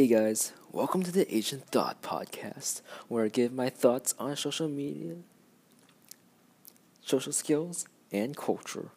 Hey 0.00 0.06
guys, 0.06 0.54
welcome 0.72 1.02
to 1.02 1.12
the 1.12 1.30
Asian 1.36 1.58
Thought 1.60 2.00
Podcast, 2.00 2.80
where 3.08 3.26
I 3.26 3.28
give 3.28 3.52
my 3.52 3.68
thoughts 3.68 4.14
on 4.18 4.34
social 4.34 4.66
media, 4.66 5.16
social 7.04 7.34
skills, 7.34 7.84
and 8.10 8.34
culture. 8.34 8.92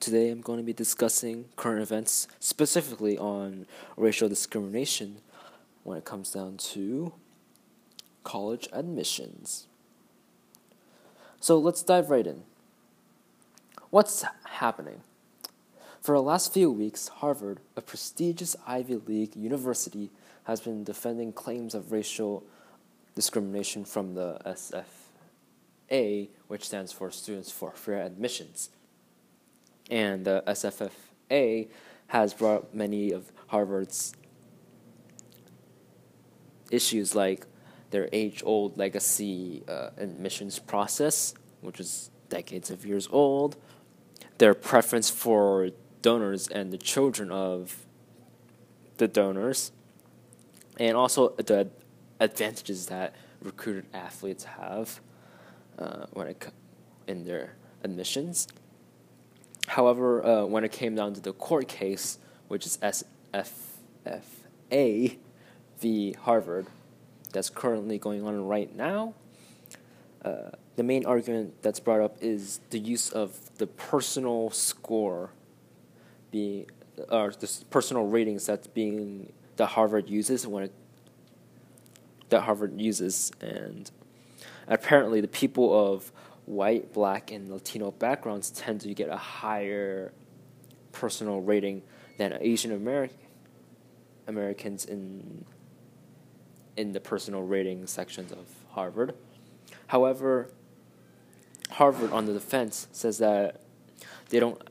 Today 0.00 0.30
I'm 0.30 0.40
going 0.40 0.58
to 0.58 0.64
be 0.64 0.72
discussing 0.72 1.50
current 1.56 1.82
events, 1.82 2.26
specifically 2.38 3.18
on 3.18 3.66
racial 3.98 4.30
discrimination 4.30 5.18
when 5.84 5.98
it 5.98 6.06
comes 6.06 6.30
down 6.30 6.56
to 6.56 7.12
college 8.24 8.66
admissions. 8.72 9.66
So 11.38 11.58
let's 11.58 11.82
dive 11.82 12.08
right 12.08 12.26
in. 12.26 12.44
What's 13.90 14.24
happening? 14.46 15.02
For 16.00 16.14
the 16.14 16.22
last 16.22 16.54
few 16.54 16.70
weeks, 16.70 17.08
Harvard, 17.08 17.60
a 17.76 17.82
prestigious 17.82 18.56
Ivy 18.66 19.02
League 19.06 19.36
university, 19.36 20.10
has 20.50 20.60
been 20.60 20.82
defending 20.82 21.32
claims 21.32 21.76
of 21.76 21.92
racial 21.92 22.42
discrimination 23.14 23.84
from 23.84 24.14
the 24.14 24.36
SFA, 24.44 26.28
which 26.48 26.64
stands 26.64 26.92
for 26.92 27.08
Students 27.12 27.52
for 27.52 27.70
Fair 27.70 28.02
Admissions. 28.02 28.70
And 29.92 30.24
the 30.24 30.42
SFFA 30.48 31.68
has 32.08 32.34
brought 32.34 32.74
many 32.74 33.12
of 33.12 33.30
Harvard's 33.46 34.12
issues 36.72 37.14
like 37.14 37.46
their 37.90 38.08
age 38.12 38.42
old 38.44 38.76
legacy 38.76 39.62
uh, 39.68 39.90
admissions 39.98 40.58
process, 40.58 41.32
which 41.60 41.78
is 41.78 42.10
decades 42.28 42.70
of 42.70 42.84
years 42.84 43.08
old, 43.12 43.56
their 44.38 44.54
preference 44.54 45.10
for 45.10 45.70
donors 46.02 46.48
and 46.48 46.72
the 46.72 46.78
children 46.78 47.30
of 47.30 47.86
the 48.96 49.06
donors, 49.06 49.70
and 50.80 50.96
also 50.96 51.28
the 51.36 51.68
advantages 52.18 52.86
that 52.86 53.14
recruited 53.42 53.84
athletes 53.94 54.44
have 54.44 55.00
uh, 55.78 56.06
when 56.12 56.26
it 56.26 56.48
in 57.06 57.24
their 57.24 57.54
admissions. 57.84 58.48
However, 59.68 60.24
uh, 60.24 60.44
when 60.46 60.64
it 60.64 60.72
came 60.72 60.94
down 60.94 61.14
to 61.14 61.20
the 61.20 61.32
court 61.34 61.68
case, 61.68 62.18
which 62.48 62.66
is 62.66 62.78
SFFA 62.78 64.22
v. 65.78 66.12
Harvard, 66.22 66.66
that's 67.32 67.50
currently 67.50 67.98
going 67.98 68.24
on 68.26 68.46
right 68.46 68.74
now, 68.74 69.14
uh, 70.24 70.50
the 70.76 70.82
main 70.82 71.04
argument 71.04 71.62
that's 71.62 71.78
brought 71.78 72.00
up 72.00 72.16
is 72.20 72.60
the 72.70 72.78
use 72.78 73.10
of 73.10 73.54
the 73.58 73.66
personal 73.66 74.50
score 74.50 75.30
being, 76.30 76.66
or 77.10 77.32
the 77.32 77.64
personal 77.70 78.06
ratings 78.06 78.46
that's 78.46 78.66
being 78.66 79.32
that 79.60 79.66
Harvard 79.66 80.08
uses 80.08 80.46
when 80.46 80.64
it, 80.64 80.72
that 82.30 82.40
Harvard 82.40 82.80
uses, 82.80 83.30
and 83.42 83.90
apparently 84.66 85.20
the 85.20 85.28
people 85.28 85.92
of 85.92 86.10
white, 86.46 86.94
black, 86.94 87.30
and 87.30 87.50
Latino 87.50 87.90
backgrounds 87.90 88.48
tend 88.48 88.80
to 88.80 88.94
get 88.94 89.10
a 89.10 89.18
higher 89.18 90.14
personal 90.92 91.42
rating 91.42 91.82
than 92.16 92.38
Asian 92.40 92.72
American 92.72 93.18
Americans 94.26 94.86
in 94.86 95.44
in 96.78 96.92
the 96.92 97.00
personal 97.00 97.42
rating 97.42 97.86
sections 97.86 98.32
of 98.32 98.46
Harvard. 98.70 99.14
However, 99.88 100.48
Harvard 101.72 102.12
on 102.12 102.24
the 102.24 102.32
defense 102.32 102.88
says 102.92 103.18
that 103.18 103.60
they 104.30 104.40
don't 104.40 104.62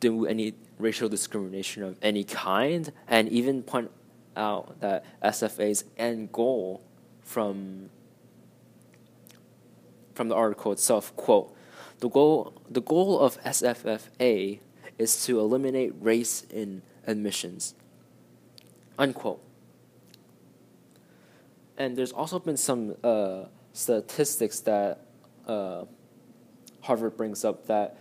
do 0.00 0.26
any 0.26 0.52
racial 0.78 1.08
discrimination 1.08 1.82
of 1.82 1.98
any 2.02 2.24
kind, 2.24 2.92
and 3.08 3.28
even 3.28 3.62
point 3.62 3.90
out 4.36 4.80
that 4.80 5.04
SFA's 5.22 5.84
end 5.96 6.32
goal 6.32 6.82
from 7.22 7.90
from 10.14 10.28
the 10.28 10.34
article 10.34 10.72
itself 10.72 11.14
quote 11.16 11.54
the 12.00 12.08
goal 12.08 12.54
the 12.70 12.80
goal 12.80 13.18
of 13.18 13.42
SFFA 13.42 14.60
is 14.98 15.24
to 15.24 15.40
eliminate 15.40 15.92
race 16.00 16.46
in 16.50 16.82
admissions 17.06 17.74
unquote. 18.98 19.42
And 21.78 21.96
there's 21.96 22.12
also 22.12 22.38
been 22.38 22.56
some 22.56 22.96
uh, 23.04 23.44
statistics 23.72 24.60
that 24.60 25.02
uh, 25.46 25.84
Harvard 26.80 27.16
brings 27.16 27.44
up 27.44 27.66
that 27.66 27.98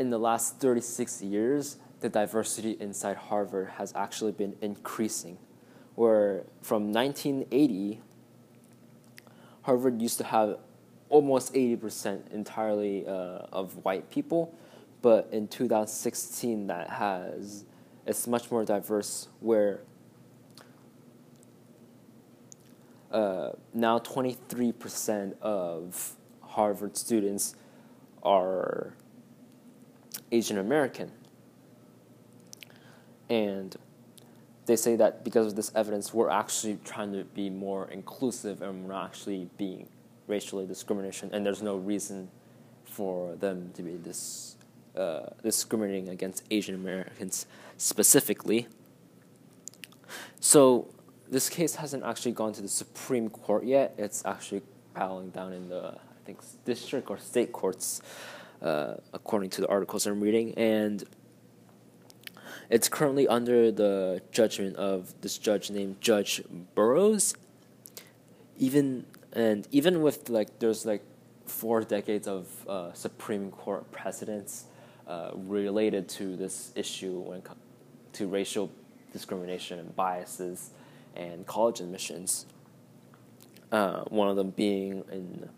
in 0.00 0.08
the 0.08 0.18
last 0.18 0.58
36 0.58 1.20
years, 1.20 1.76
the 2.00 2.08
diversity 2.08 2.74
inside 2.80 3.18
Harvard 3.18 3.68
has 3.76 3.92
actually 3.94 4.32
been 4.32 4.56
increasing. 4.62 5.36
Where 5.94 6.44
from 6.62 6.90
1980, 6.90 8.00
Harvard 9.62 10.00
used 10.00 10.16
to 10.16 10.24
have 10.24 10.56
almost 11.10 11.52
80% 11.52 12.32
entirely 12.32 13.06
uh, 13.06 13.10
of 13.52 13.84
white 13.84 14.10
people, 14.10 14.54
but 15.02 15.28
in 15.32 15.46
2016, 15.46 16.68
that 16.68 16.88
has 16.88 17.66
it's 18.06 18.26
much 18.26 18.50
more 18.50 18.64
diverse. 18.64 19.28
Where 19.40 19.80
uh, 23.10 23.50
now 23.74 23.98
23% 23.98 25.38
of 25.42 26.16
Harvard 26.40 26.96
students 26.96 27.54
are 28.22 28.94
Asian 30.32 30.58
American. 30.58 31.12
And 33.28 33.76
they 34.66 34.76
say 34.76 34.96
that 34.96 35.24
because 35.24 35.46
of 35.46 35.56
this 35.56 35.72
evidence, 35.74 36.12
we're 36.14 36.30
actually 36.30 36.78
trying 36.84 37.12
to 37.12 37.24
be 37.24 37.50
more 37.50 37.88
inclusive 37.90 38.62
and 38.62 38.84
we're 38.84 38.92
not 38.92 39.06
actually 39.06 39.48
being 39.58 39.88
racially 40.26 40.64
discrimination, 40.66 41.28
and 41.32 41.44
there's 41.44 41.60
no 41.60 41.76
reason 41.76 42.30
for 42.84 43.34
them 43.36 43.70
to 43.74 43.82
be 43.82 43.96
this 43.96 44.56
uh, 44.96 45.26
discriminating 45.42 46.08
against 46.08 46.44
Asian 46.50 46.74
Americans 46.74 47.46
specifically. 47.76 48.68
So 50.40 50.88
this 51.28 51.48
case 51.48 51.74
hasn't 51.76 52.04
actually 52.04 52.32
gone 52.32 52.52
to 52.54 52.62
the 52.62 52.68
Supreme 52.68 53.28
Court 53.28 53.64
yet. 53.64 53.94
It's 53.98 54.24
actually 54.24 54.62
piling 54.94 55.30
down 55.30 55.52
in 55.52 55.68
the 55.68 55.94
I 55.94 56.24
think 56.24 56.38
district 56.64 57.10
or 57.10 57.18
state 57.18 57.52
courts 57.52 58.02
uh, 58.62 58.94
according 59.12 59.50
to 59.50 59.60
the 59.60 59.68
articles 59.68 60.06
I'm 60.06 60.20
reading, 60.20 60.54
and 60.54 61.04
it's 62.68 62.88
currently 62.88 63.26
under 63.26 63.72
the 63.72 64.22
judgment 64.32 64.76
of 64.76 65.14
this 65.20 65.38
judge 65.38 65.70
named 65.70 66.00
Judge 66.00 66.42
Burroughs. 66.74 67.34
Even 68.58 69.06
and 69.32 69.66
even 69.70 70.02
with 70.02 70.28
like 70.28 70.58
there's 70.58 70.84
like 70.84 71.02
four 71.46 71.82
decades 71.82 72.28
of 72.28 72.46
uh, 72.68 72.92
Supreme 72.92 73.50
Court 73.50 73.90
precedents 73.90 74.64
uh, 75.06 75.32
related 75.34 76.08
to 76.08 76.36
this 76.36 76.72
issue 76.76 77.18
when 77.18 77.42
to 78.12 78.28
racial 78.28 78.70
discrimination 79.12 79.78
and 79.78 79.94
biases 79.96 80.70
and 81.16 81.46
college 81.46 81.80
admissions. 81.80 82.46
Uh, 83.72 84.02
one 84.04 84.28
of 84.28 84.36
them 84.36 84.50
being 84.50 85.04
in 85.10 85.48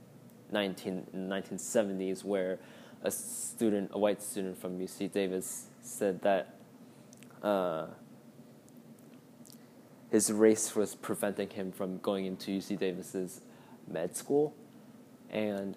19 0.51 1.07
in 1.13 1.29
1970s 1.29 2.25
where 2.25 2.59
a 3.03 3.11
student, 3.11 3.91
a 3.93 3.99
white 3.99 4.23
student 4.23 4.61
from 4.61 4.79
UC 4.79 5.13
Davis, 5.13 5.67
said 5.83 6.23
that 6.23 6.57
uh, 7.43 7.87
his 10.11 10.33
race 10.33 10.77
was 10.77 10.95
preventing 10.95 11.51
him 11.51 11.73
from 11.73 11.99
going 11.99 12.27
into 12.27 12.51
UC 12.51 12.79
Davis's 12.79 13.41
med 13.89 14.17
school, 14.17 14.55
and 15.31 15.77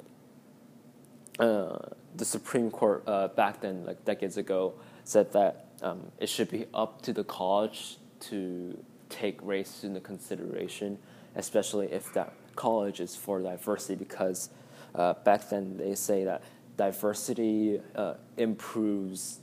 uh, 1.40 1.78
the 2.16 2.26
Supreme 2.26 2.70
Court 2.72 3.04
uh, 3.08 3.28
back 3.30 3.62
then, 3.62 3.86
like 3.86 4.06
decades 4.06 4.38
ago, 4.38 4.74
said 5.04 5.34
that 5.34 5.68
um, 5.82 6.12
it 6.20 6.30
should 6.30 6.50
be 6.50 6.66
up 6.74 7.02
to 7.02 7.14
the 7.14 7.24
college 7.24 7.98
to 8.20 8.78
take 9.10 9.40
race 9.42 9.84
into 9.84 10.00
consideration, 10.00 10.98
especially 11.36 11.92
if 11.92 12.14
that 12.14 12.34
college 12.56 13.00
is 13.00 13.16
for 13.16 13.42
diversity, 13.42 13.96
because 13.96 14.50
uh, 14.94 15.14
back 15.26 15.50
then 15.50 15.78
they 15.78 15.96
say 15.96 16.24
that 16.24 16.42
diversity 16.78 17.82
uh, 17.96 18.16
improves, 18.38 19.40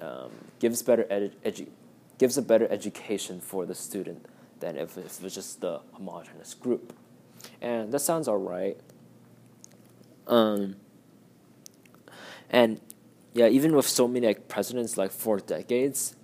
um, 0.00 0.30
gives 0.58 0.82
better 0.82 1.04
edu- 1.04 1.32
edu- 1.44 1.68
gives 2.18 2.38
a 2.38 2.42
better 2.42 2.66
education 2.70 3.40
for 3.40 3.66
the 3.66 3.74
student 3.74 4.24
than 4.60 4.76
if 4.76 4.96
it 4.96 5.18
was 5.22 5.34
just 5.34 5.60
the 5.60 5.80
homogenous 5.92 6.54
group, 6.54 6.92
and 7.60 7.92
that 7.92 8.00
sounds 8.00 8.28
all 8.28 8.38
right. 8.38 8.78
Um, 10.26 10.76
and 12.50 12.80
yeah, 13.34 13.48
even 13.48 13.74
with 13.74 13.86
so 13.86 14.06
many 14.08 14.26
like 14.26 14.48
presidents, 14.48 14.96
like 14.96 15.10
four 15.10 15.38
decades, 15.40 16.14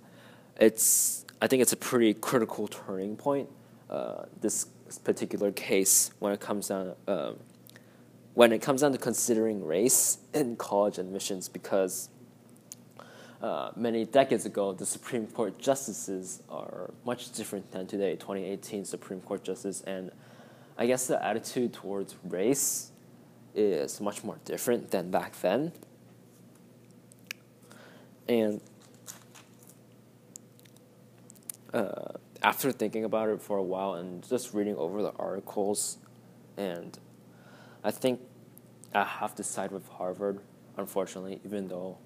it's 0.59 1.25
I 1.41 1.47
think 1.47 1.61
it's 1.61 1.73
a 1.73 1.77
pretty 1.77 2.13
critical 2.13 2.67
turning 2.67 3.15
point. 3.15 3.49
Uh, 3.89 4.23
this 4.39 4.67
particular 5.03 5.51
case 5.51 6.11
when 6.19 6.33
it 6.33 6.39
comes 6.39 6.69
down. 6.69 6.95
Um, 7.07 7.37
when 8.33 8.51
it 8.51 8.61
comes 8.61 8.81
down 8.81 8.91
to 8.91 8.97
considering 8.97 9.63
race 9.63 10.19
in 10.33 10.55
college 10.55 10.97
admissions 10.97 11.49
because 11.49 12.09
uh, 13.41 13.71
many 13.75 14.05
decades 14.05 14.45
ago, 14.45 14.71
the 14.71 14.85
Supreme 14.85 15.25
Court 15.27 15.57
justices 15.57 16.43
are 16.49 16.91
much 17.05 17.31
different 17.31 17.71
than 17.71 17.87
today, 17.87 18.15
2018 18.15 18.85
Supreme 18.85 19.19
Court 19.21 19.43
justice, 19.43 19.81
and 19.81 20.11
I 20.77 20.85
guess 20.85 21.07
the 21.07 21.23
attitude 21.23 21.73
towards 21.73 22.15
race 22.23 22.91
is 23.55 23.99
much 23.99 24.23
more 24.23 24.37
different 24.45 24.91
than 24.91 25.11
back 25.11 25.39
then. 25.41 25.71
And 28.29 28.61
uh, 31.73 32.13
after 32.43 32.71
thinking 32.71 33.03
about 33.03 33.29
it 33.29 33.41
for 33.41 33.57
a 33.57 33.63
while 33.63 33.95
and 33.95 34.27
just 34.27 34.53
reading 34.53 34.75
over 34.75 35.01
the 35.01 35.11
articles, 35.13 35.97
and 36.57 36.97
I 37.83 37.91
think 37.91 38.19
I 38.93 39.03
have 39.03 39.35
to 39.35 39.43
side 39.43 39.71
with 39.71 39.87
Harvard, 39.89 40.39
unfortunately, 40.77 41.39
even 41.45 41.67
though 41.67 41.97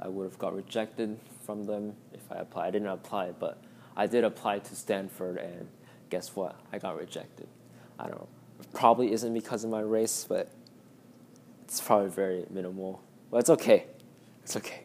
I 0.00 0.08
would 0.08 0.24
have 0.24 0.38
got 0.38 0.54
rejected 0.54 1.18
from 1.44 1.64
them 1.66 1.94
if 2.12 2.20
I 2.30 2.36
applied. 2.36 2.68
I 2.68 2.70
didn't 2.70 2.88
apply, 2.88 3.32
but 3.32 3.62
I 3.96 4.06
did 4.06 4.24
apply 4.24 4.60
to 4.60 4.74
Stanford, 4.74 5.36
and 5.36 5.68
guess 6.08 6.34
what? 6.34 6.56
I 6.72 6.78
got 6.78 6.98
rejected. 6.98 7.46
I 7.98 8.04
don't 8.04 8.16
know. 8.16 8.28
Probably 8.72 9.12
isn't 9.12 9.32
because 9.32 9.64
of 9.64 9.70
my 9.70 9.80
race, 9.80 10.24
but 10.28 10.50
it's 11.64 11.80
probably 11.80 12.10
very 12.10 12.46
minimal. 12.50 13.02
But 13.30 13.38
it's 13.38 13.50
okay. 13.50 13.86
It's 14.42 14.56
okay. 14.56 14.84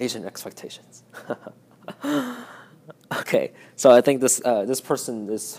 Asian 0.00 0.24
expectations. 0.24 1.04
okay, 3.18 3.52
so 3.76 3.90
I 3.90 4.00
think 4.00 4.20
this 4.20 4.40
uh, 4.44 4.64
this 4.64 4.80
person, 4.80 5.26
this 5.26 5.58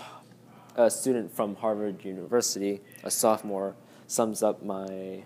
uh, 0.76 0.88
student 0.88 1.34
from 1.34 1.54
Harvard 1.56 2.04
University, 2.04 2.80
a 3.02 3.10
sophomore, 3.10 3.74
sums 4.06 4.42
up 4.42 4.62
my 4.62 5.24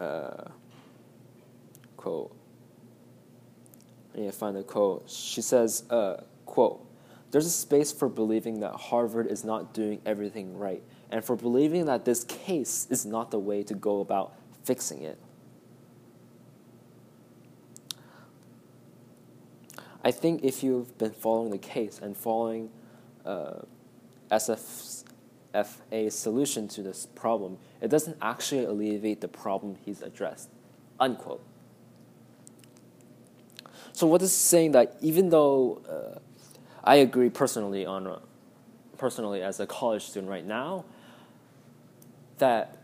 uh, 0.00 0.48
quote. 1.96 2.34
I 4.14 4.20
need 4.20 4.26
to 4.26 4.32
find 4.32 4.56
the 4.56 4.62
quote. 4.62 5.08
She 5.10 5.42
says, 5.42 5.84
uh, 5.90 6.22
quote, 6.46 6.86
there's 7.30 7.46
a 7.46 7.50
space 7.50 7.90
for 7.90 8.08
believing 8.08 8.60
that 8.60 8.74
Harvard 8.74 9.26
is 9.26 9.44
not 9.44 9.74
doing 9.74 10.00
everything 10.06 10.56
right, 10.56 10.82
and 11.10 11.24
for 11.24 11.34
believing 11.34 11.86
that 11.86 12.04
this 12.04 12.22
case 12.24 12.86
is 12.90 13.04
not 13.04 13.32
the 13.32 13.40
way 13.40 13.64
to 13.64 13.74
go 13.74 14.00
about 14.00 14.34
fixing 14.62 15.02
it. 15.02 15.18
I 20.04 20.10
think 20.10 20.44
if 20.44 20.62
you've 20.62 20.96
been 20.98 21.12
following 21.12 21.50
the 21.50 21.58
case 21.58 21.98
and 22.00 22.16
following 22.16 22.70
uh, 23.24 23.62
SFA's 25.54 26.14
solution 26.14 26.68
to 26.68 26.82
this 26.82 27.06
problem, 27.14 27.58
it 27.80 27.88
doesn't 27.88 28.16
actually 28.20 28.64
alleviate 28.64 29.20
the 29.20 29.28
problem 29.28 29.76
he's 29.84 30.02
addressed. 30.02 30.50
Unquote. 30.98 31.42
So 33.92 34.06
what 34.06 34.22
is 34.22 34.32
saying 34.32 34.72
that 34.72 34.96
even 35.00 35.30
though 35.30 35.80
uh, 35.88 36.18
I 36.82 36.96
agree 36.96 37.30
personally 37.30 37.86
on 37.86 38.06
uh, 38.06 38.18
personally 38.98 39.42
as 39.42 39.60
a 39.60 39.66
college 39.66 40.02
student 40.02 40.30
right 40.30 40.44
now 40.44 40.84
that 42.38 42.78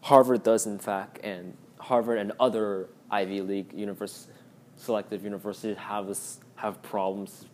Harvard 0.00 0.42
does 0.42 0.66
in 0.66 0.78
fact 0.78 1.20
and 1.22 1.54
Harvard 1.78 2.18
and 2.18 2.32
other 2.40 2.88
Ivy 3.10 3.42
League 3.42 3.72
universities 3.74 4.32
selective 4.78 5.24
universities 5.24 5.76
have 5.76 6.16
have 6.56 6.80
problems 6.82 7.44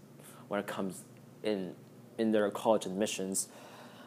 when 0.49 0.61
it 0.61 0.67
comes 0.67 1.03
in 1.43 1.75
in 2.19 2.31
their 2.31 2.51
college 2.51 2.87
admissions. 2.87 3.49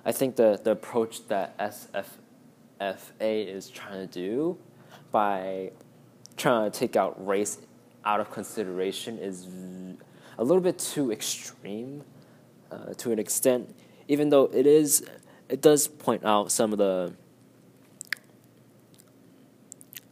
I 0.07 0.13
think 0.13 0.37
the, 0.37 0.57
the 0.63 0.71
approach 0.71 1.27
that 1.27 1.57
SFA 1.59 2.05
is 3.19 3.69
trying 3.69 4.07
to 4.07 4.07
do 4.07 4.57
by 5.11 5.71
trying 6.37 6.71
to 6.71 6.79
take 6.79 6.95
out 6.95 7.27
race 7.27 7.57
out 8.05 8.21
of 8.21 8.31
consideration 8.31 9.19
is 9.19 9.45
a 10.37 10.45
little 10.45 10.61
bit 10.61 10.79
too 10.79 11.11
extreme 11.11 12.05
uh, 12.71 12.93
to 12.93 13.11
an 13.11 13.19
extent, 13.19 13.75
even 14.07 14.29
though 14.29 14.45
it 14.53 14.65
is 14.65 15.05
it 15.49 15.61
does 15.61 15.89
point 15.89 16.23
out 16.23 16.53
some 16.53 16.71
of 16.71 16.77
the 16.77 17.13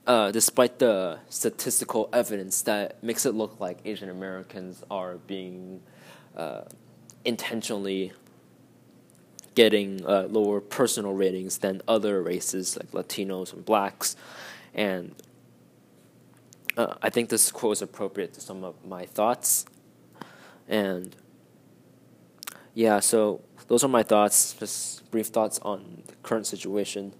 uh, 0.05 0.29
despite 0.31 0.77
the 0.79 1.19
statistical 1.29 2.09
evidence 2.11 2.61
that 2.63 3.01
makes 3.01 3.25
it 3.25 3.33
look 3.33 3.61
like 3.61 3.77
Asian 3.85 4.09
Americans 4.09 4.83
are 4.91 5.15
being 5.19 5.79
uh, 6.35 6.63
intentionally 7.23 8.11
getting 9.55 10.05
uh, 10.05 10.27
lower 10.29 10.61
personal 10.61 11.13
ratings 11.13 11.59
than 11.59 11.81
other 11.87 12.21
races 12.21 12.77
like 12.77 12.91
Latinos 12.91 13.53
and 13.53 13.65
blacks. 13.65 14.15
And 14.73 15.15
uh, 16.77 16.95
I 17.01 17.09
think 17.09 17.29
this 17.29 17.51
quote 17.51 17.77
is 17.77 17.81
appropriate 17.81 18.33
to 18.33 18.41
some 18.41 18.63
of 18.63 18.75
my 18.85 19.05
thoughts. 19.05 19.65
And 20.67 21.15
yeah, 22.73 22.99
so 22.99 23.41
those 23.67 23.83
are 23.83 23.87
my 23.87 24.03
thoughts, 24.03 24.53
just 24.53 25.09
brief 25.09 25.27
thoughts 25.27 25.59
on 25.63 26.03
the 26.07 26.15
current 26.23 26.45
situation 26.45 27.13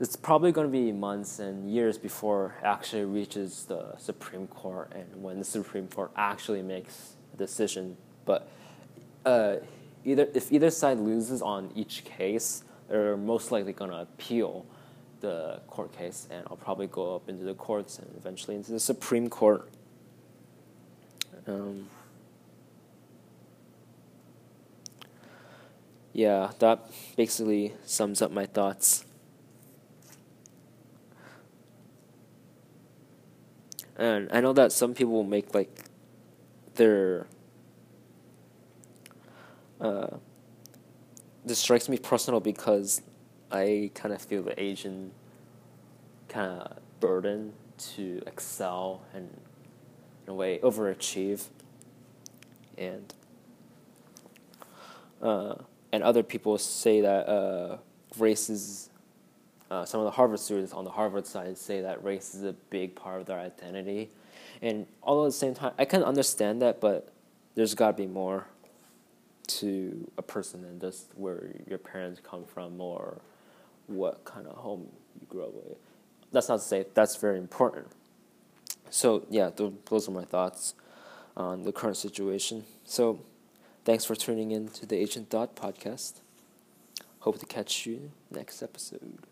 it's 0.00 0.16
probably 0.16 0.50
going 0.50 0.66
to 0.66 0.72
be 0.72 0.92
months 0.92 1.38
and 1.38 1.70
years 1.70 1.98
before 1.98 2.54
it 2.62 2.66
actually 2.66 3.04
reaches 3.04 3.66
the 3.66 3.94
Supreme 3.98 4.46
Court 4.46 4.90
and 4.94 5.22
when 5.22 5.38
the 5.38 5.44
Supreme 5.44 5.88
Court 5.88 6.10
actually 6.16 6.62
makes 6.62 7.12
a 7.34 7.36
decision. 7.36 7.98
But 8.24 8.48
uh, 9.26 9.56
either 10.04 10.28
if 10.34 10.52
either 10.52 10.70
side 10.70 10.98
loses 10.98 11.42
on 11.42 11.70
each 11.74 12.04
case, 12.04 12.64
they're 12.88 13.16
most 13.16 13.52
likely 13.52 13.72
going 13.72 13.90
to 13.90 13.98
appeal 13.98 14.66
the 15.20 15.60
court 15.66 15.92
case, 15.96 16.26
and 16.30 16.44
I'll 16.50 16.56
probably 16.56 16.86
go 16.86 17.14
up 17.16 17.28
into 17.28 17.44
the 17.44 17.54
courts 17.54 17.98
and 17.98 18.10
eventually 18.16 18.56
into 18.56 18.72
the 18.72 18.80
Supreme 18.80 19.28
Court. 19.28 19.68
Um, 21.46 21.88
yeah, 26.12 26.50
that 26.58 26.90
basically 27.16 27.74
sums 27.84 28.22
up 28.22 28.30
my 28.30 28.46
thoughts. 28.46 29.04
And 33.96 34.28
I 34.32 34.40
know 34.40 34.54
that 34.54 34.72
some 34.72 34.94
people 34.94 35.12
will 35.12 35.24
make 35.24 35.54
like 35.54 35.84
their 36.74 37.26
uh, 39.80 40.08
this 41.44 41.58
strikes 41.58 41.88
me 41.88 41.96
personal 41.98 42.40
because 42.40 43.02
I 43.50 43.90
kind 43.94 44.14
of 44.14 44.20
feel 44.20 44.42
the 44.42 44.60
Asian 44.60 45.12
kind 46.28 46.62
of 46.62 46.78
burden 47.00 47.52
to 47.78 48.22
excel 48.26 49.02
and 49.14 49.28
in 50.26 50.30
a 50.30 50.34
way 50.34 50.58
overachieve 50.58 51.46
and 52.76 53.14
uh, 55.22 55.54
and 55.92 56.02
other 56.02 56.22
people 56.22 56.56
say 56.58 57.00
that 57.00 57.28
uh, 57.28 57.78
race 58.18 58.48
is 58.48 58.90
uh, 59.70 59.84
some 59.84 60.00
of 60.00 60.04
the 60.04 60.10
Harvard 60.10 60.40
students 60.40 60.72
on 60.72 60.84
the 60.84 60.90
Harvard 60.90 61.26
side 61.26 61.56
say 61.56 61.80
that 61.82 62.02
race 62.02 62.34
is 62.34 62.42
a 62.42 62.52
big 62.70 62.94
part 62.94 63.20
of 63.20 63.26
their 63.26 63.38
identity. 63.38 64.10
And 64.62 64.86
all 65.02 65.24
at 65.24 65.28
the 65.28 65.32
same 65.32 65.54
time, 65.54 65.72
I 65.78 65.84
can 65.84 66.02
understand 66.02 66.60
that, 66.62 66.80
but 66.80 67.12
there's 67.54 67.74
got 67.74 67.92
to 67.92 67.96
be 67.96 68.06
more 68.06 68.46
to 69.58 70.10
a 70.18 70.22
person 70.22 70.64
and 70.64 70.80
just 70.80 71.06
where 71.16 71.50
your 71.68 71.78
parents 71.78 72.20
come 72.22 72.44
from 72.44 72.80
or 72.80 73.20
what 73.86 74.24
kind 74.24 74.46
of 74.46 74.56
home 74.56 74.88
you 75.20 75.26
grew 75.26 75.44
up 75.44 75.54
with. 75.54 75.78
That's 76.32 76.48
not 76.48 76.58
to 76.60 76.64
say 76.64 76.86
that's 76.94 77.16
very 77.16 77.38
important. 77.38 77.88
So, 78.90 79.24
yeah, 79.30 79.50
th- 79.50 79.72
those 79.88 80.08
are 80.08 80.12
my 80.12 80.24
thoughts 80.24 80.74
on 81.36 81.62
the 81.62 81.72
current 81.72 81.96
situation. 81.96 82.64
So, 82.84 83.20
thanks 83.84 84.04
for 84.04 84.14
tuning 84.14 84.50
in 84.50 84.68
to 84.68 84.86
the 84.86 84.96
Asian 84.96 85.24
Thought 85.24 85.54
podcast. 85.56 86.20
Hope 87.20 87.38
to 87.38 87.46
catch 87.46 87.86
you 87.86 88.10
next 88.30 88.62
episode. 88.62 89.29